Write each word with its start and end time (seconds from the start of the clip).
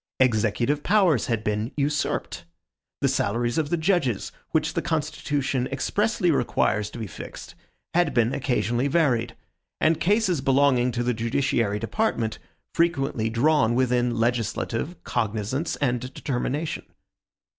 Executive 0.19 0.81
powers 0.81 1.27
had 1.27 1.43
been 1.43 1.71
usurped. 1.77 2.45
The 3.01 3.07
salaries 3.07 3.59
of 3.59 3.69
the 3.69 3.77
judges, 3.77 4.31
which 4.49 4.73
the 4.73 4.81
constitution 4.81 5.67
expressly 5.71 6.31
requires 6.31 6.89
to 6.89 6.97
be 6.97 7.05
fixed, 7.05 7.53
had 7.93 8.11
been 8.11 8.33
occasionally 8.33 8.87
varied; 8.87 9.35
and 9.79 9.99
cases 9.99 10.41
belonging 10.41 10.91
to 10.93 11.03
the 11.03 11.13
judiciary 11.13 11.77
department 11.77 12.39
frequently 12.73 13.29
drawn 13.29 13.75
within 13.75 14.15
legislative 14.15 15.03
cognizance 15.03 15.75
and 15.75 16.11
determination. 16.15 16.85